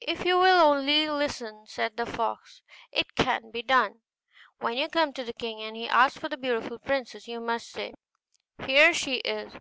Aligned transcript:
'If 0.00 0.24
you 0.24 0.38
will 0.38 0.60
only 0.62 1.10
listen,' 1.10 1.66
said 1.66 1.98
the 1.98 2.06
fox, 2.06 2.62
'it 2.90 3.14
can 3.16 3.50
be 3.50 3.60
done. 3.62 4.00
When 4.58 4.78
you 4.78 4.88
come 4.88 5.12
to 5.12 5.24
the 5.24 5.34
king, 5.34 5.60
and 5.60 5.76
he 5.76 5.86
asks 5.90 6.16
for 6.18 6.30
the 6.30 6.38
beautiful 6.38 6.78
princess, 6.78 7.28
you 7.28 7.38
must 7.38 7.68
say, 7.68 7.92
"Here 8.64 8.94
she 8.94 9.16
is!" 9.16 9.52